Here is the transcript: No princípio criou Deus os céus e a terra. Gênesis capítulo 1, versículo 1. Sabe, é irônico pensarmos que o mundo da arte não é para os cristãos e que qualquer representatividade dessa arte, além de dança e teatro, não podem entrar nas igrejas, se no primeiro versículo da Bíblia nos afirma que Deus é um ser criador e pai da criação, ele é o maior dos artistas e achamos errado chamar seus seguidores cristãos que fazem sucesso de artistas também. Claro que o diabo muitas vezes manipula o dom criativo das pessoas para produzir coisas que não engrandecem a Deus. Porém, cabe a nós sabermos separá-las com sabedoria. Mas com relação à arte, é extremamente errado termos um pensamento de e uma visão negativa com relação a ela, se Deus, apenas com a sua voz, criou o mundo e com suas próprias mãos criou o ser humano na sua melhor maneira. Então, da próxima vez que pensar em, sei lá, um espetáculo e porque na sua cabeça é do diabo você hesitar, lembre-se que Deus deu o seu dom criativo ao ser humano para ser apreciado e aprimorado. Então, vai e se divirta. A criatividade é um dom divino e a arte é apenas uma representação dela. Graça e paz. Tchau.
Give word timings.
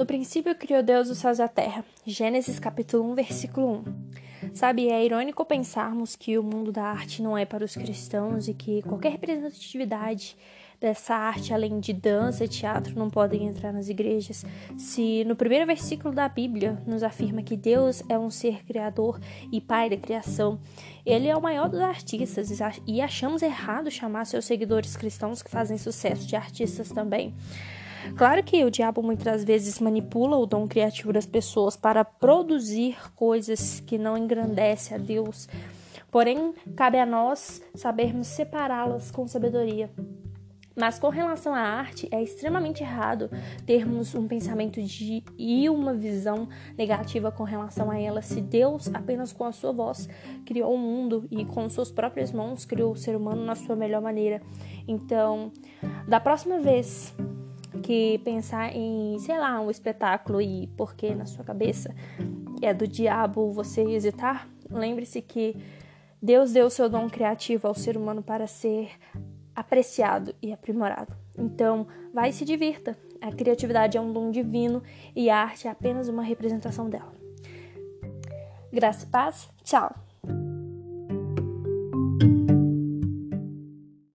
No 0.00 0.06
princípio 0.06 0.54
criou 0.54 0.82
Deus 0.82 1.10
os 1.10 1.18
céus 1.18 1.38
e 1.38 1.42
a 1.42 1.46
terra. 1.46 1.84
Gênesis 2.06 2.58
capítulo 2.58 3.12
1, 3.12 3.14
versículo 3.16 3.84
1. 4.46 4.54
Sabe, 4.54 4.88
é 4.88 5.04
irônico 5.04 5.44
pensarmos 5.44 6.16
que 6.16 6.38
o 6.38 6.42
mundo 6.42 6.72
da 6.72 6.84
arte 6.84 7.22
não 7.22 7.36
é 7.36 7.44
para 7.44 7.62
os 7.62 7.74
cristãos 7.74 8.48
e 8.48 8.54
que 8.54 8.80
qualquer 8.80 9.12
representatividade 9.12 10.38
dessa 10.80 11.14
arte, 11.14 11.52
além 11.52 11.78
de 11.80 11.92
dança 11.92 12.46
e 12.46 12.48
teatro, 12.48 12.98
não 12.98 13.10
podem 13.10 13.46
entrar 13.46 13.74
nas 13.74 13.90
igrejas, 13.90 14.42
se 14.78 15.22
no 15.24 15.36
primeiro 15.36 15.66
versículo 15.66 16.14
da 16.14 16.26
Bíblia 16.26 16.82
nos 16.86 17.02
afirma 17.02 17.42
que 17.42 17.54
Deus 17.54 18.02
é 18.08 18.18
um 18.18 18.30
ser 18.30 18.64
criador 18.64 19.20
e 19.52 19.60
pai 19.60 19.90
da 19.90 19.98
criação, 19.98 20.58
ele 21.04 21.28
é 21.28 21.36
o 21.36 21.42
maior 21.42 21.68
dos 21.68 21.80
artistas 21.80 22.48
e 22.86 23.02
achamos 23.02 23.42
errado 23.42 23.90
chamar 23.90 24.24
seus 24.24 24.46
seguidores 24.46 24.96
cristãos 24.96 25.42
que 25.42 25.50
fazem 25.50 25.76
sucesso 25.76 26.26
de 26.26 26.36
artistas 26.36 26.88
também. 26.88 27.34
Claro 28.16 28.42
que 28.42 28.64
o 28.64 28.70
diabo 28.70 29.02
muitas 29.02 29.44
vezes 29.44 29.78
manipula 29.80 30.36
o 30.36 30.46
dom 30.46 30.66
criativo 30.66 31.12
das 31.12 31.26
pessoas 31.26 31.76
para 31.76 32.04
produzir 32.04 32.96
coisas 33.14 33.80
que 33.80 33.98
não 33.98 34.16
engrandecem 34.16 34.96
a 34.96 35.00
Deus. 35.00 35.48
Porém, 36.10 36.52
cabe 36.76 36.98
a 36.98 37.06
nós 37.06 37.62
sabermos 37.74 38.26
separá-las 38.26 39.10
com 39.10 39.28
sabedoria. 39.28 39.90
Mas 40.76 40.98
com 40.98 41.08
relação 41.08 41.54
à 41.54 41.60
arte, 41.60 42.08
é 42.10 42.22
extremamente 42.22 42.82
errado 42.82 43.28
termos 43.66 44.14
um 44.14 44.26
pensamento 44.26 44.80
de 44.80 45.22
e 45.36 45.68
uma 45.68 45.92
visão 45.92 46.48
negativa 46.78 47.30
com 47.30 47.44
relação 47.44 47.90
a 47.90 47.98
ela, 47.98 48.22
se 48.22 48.40
Deus, 48.40 48.88
apenas 48.94 49.32
com 49.32 49.44
a 49.44 49.52
sua 49.52 49.72
voz, 49.72 50.08
criou 50.46 50.74
o 50.74 50.78
mundo 50.78 51.26
e 51.30 51.44
com 51.44 51.68
suas 51.68 51.90
próprias 51.90 52.32
mãos 52.32 52.64
criou 52.64 52.92
o 52.92 52.96
ser 52.96 53.14
humano 53.14 53.44
na 53.44 53.54
sua 53.54 53.76
melhor 53.76 54.00
maneira. 54.00 54.40
Então, 54.88 55.52
da 56.08 56.18
próxima 56.18 56.58
vez 56.60 57.14
que 57.82 58.18
pensar 58.24 58.74
em, 58.74 59.18
sei 59.18 59.38
lá, 59.38 59.60
um 59.60 59.70
espetáculo 59.70 60.40
e 60.40 60.66
porque 60.76 61.14
na 61.14 61.26
sua 61.26 61.44
cabeça 61.44 61.94
é 62.62 62.74
do 62.74 62.86
diabo 62.86 63.52
você 63.52 63.82
hesitar, 63.82 64.48
lembre-se 64.70 65.22
que 65.22 65.56
Deus 66.22 66.52
deu 66.52 66.66
o 66.66 66.70
seu 66.70 66.88
dom 66.88 67.08
criativo 67.08 67.66
ao 67.66 67.74
ser 67.74 67.96
humano 67.96 68.22
para 68.22 68.46
ser 68.46 68.90
apreciado 69.54 70.34
e 70.42 70.52
aprimorado. 70.52 71.14
Então, 71.38 71.86
vai 72.12 72.30
e 72.30 72.32
se 72.32 72.44
divirta. 72.44 72.96
A 73.20 73.32
criatividade 73.32 73.96
é 73.96 74.00
um 74.00 74.12
dom 74.12 74.30
divino 74.30 74.82
e 75.14 75.30
a 75.30 75.38
arte 75.38 75.66
é 75.66 75.70
apenas 75.70 76.08
uma 76.08 76.22
representação 76.22 76.88
dela. 76.88 77.12
Graça 78.72 79.04
e 79.04 79.08
paz. 79.08 79.48
Tchau. 79.64 80.09